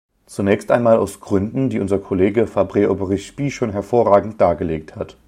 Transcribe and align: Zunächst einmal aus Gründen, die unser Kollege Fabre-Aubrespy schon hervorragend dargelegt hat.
Zunächst 0.25 0.71
einmal 0.71 0.97
aus 0.97 1.19
Gründen, 1.19 1.69
die 1.69 1.79
unser 1.79 1.99
Kollege 1.99 2.47
Fabre-Aubrespy 2.47 3.51
schon 3.51 3.69
hervorragend 3.69 4.41
dargelegt 4.41 4.95
hat. 4.95 5.15